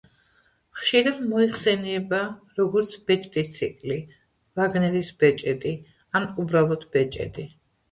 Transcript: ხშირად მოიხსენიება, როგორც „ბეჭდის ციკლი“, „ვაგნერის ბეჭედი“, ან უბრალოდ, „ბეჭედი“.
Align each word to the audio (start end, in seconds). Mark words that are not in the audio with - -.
ხშირად 0.77 1.19
მოიხსენიება, 1.33 2.21
როგორც 2.61 2.95
„ბეჭდის 3.13 3.53
ციკლი“, 3.59 3.99
„ვაგნერის 4.63 5.15
ბეჭედი“, 5.23 5.77
ან 6.21 6.29
უბრალოდ, 6.47 6.91
„ბეჭედი“. 6.99 7.51